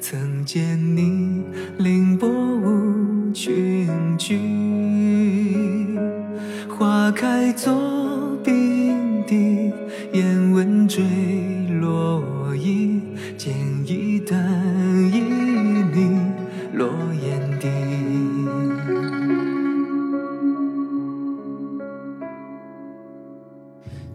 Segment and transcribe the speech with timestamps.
[0.00, 1.44] 曾见你
[1.78, 4.38] 凌波舞裙菊，
[6.68, 7.70] 花开作
[8.42, 9.70] 并蒂，
[10.14, 11.04] 燕吻坠
[11.80, 13.02] 落衣，
[13.36, 14.38] 剪一淡
[15.12, 15.20] 一
[15.92, 16.08] 缕
[16.72, 16.88] 落
[17.22, 17.68] 眼底。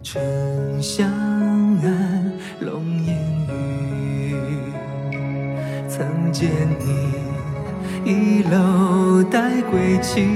[0.02, 1.25] 春夏。
[5.96, 6.84] 曾见你
[8.04, 10.28] 一楼待归期，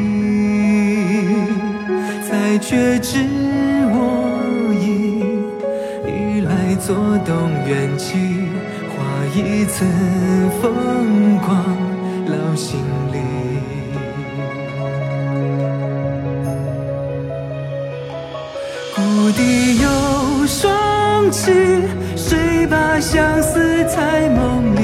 [2.26, 3.18] 才觉知
[3.92, 3.94] 我
[4.80, 4.80] 已
[6.08, 8.16] 已来作动缘起，
[8.88, 8.96] 画
[9.36, 9.86] 一层
[10.62, 11.50] 风光
[12.26, 12.80] 烙心
[13.12, 13.18] 里。
[18.96, 19.86] 故地有
[20.46, 21.82] 双栖，
[22.16, 24.79] 谁把相思在梦里？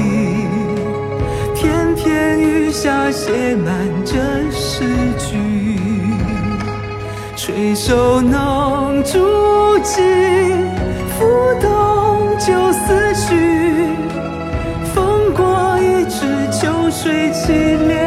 [2.87, 3.75] 下写满
[4.05, 4.15] 这
[4.49, 4.85] 诗
[5.17, 5.77] 句，
[7.35, 10.01] 垂手弄竹径，
[11.19, 11.25] 拂
[11.61, 11.67] 动
[12.39, 13.89] 旧思绪。
[14.95, 18.06] 风过一池秋水凄凉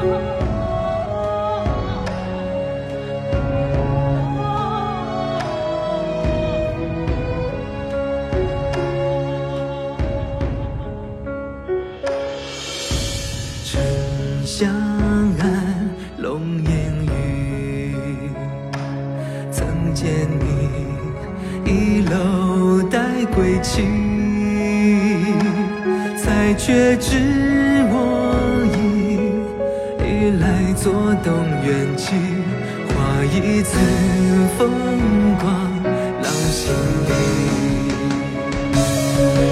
[0.00, 0.06] 沉
[14.46, 14.70] 香
[15.38, 15.44] 岸，
[16.16, 16.70] 龙烟
[17.04, 17.94] 雨，
[19.52, 20.08] 曾见
[20.40, 20.46] 你
[21.70, 22.98] 一楼待
[23.34, 23.84] 归期，
[26.16, 27.49] 才觉知
[30.38, 30.92] 来作
[31.24, 32.14] 动缘起，
[32.88, 33.76] 画一次
[34.56, 34.70] 风
[35.40, 35.50] 光
[36.22, 36.72] 烙心
[37.08, 37.12] 里。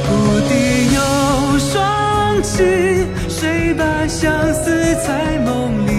[0.06, 0.09] 故
[0.49, 0.50] 地
[0.94, 0.99] 有
[1.59, 5.91] 双栖，谁把相思在梦里？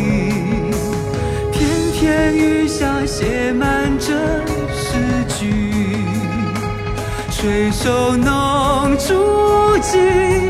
[1.52, 1.58] 片
[1.94, 4.14] 片雨下写满这
[4.74, 4.88] 诗
[5.28, 5.40] 句，
[7.32, 10.49] 垂手弄珠玑，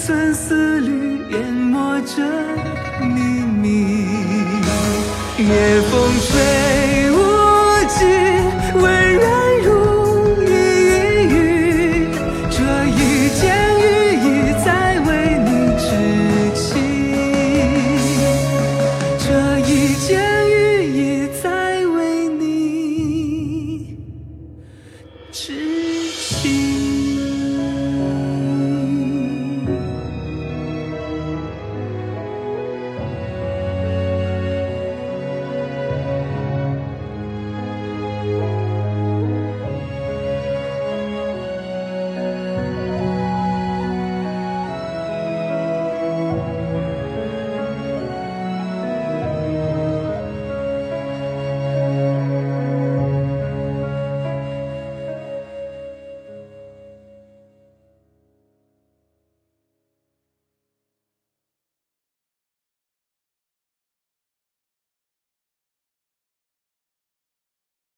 [0.00, 0.99] 生死离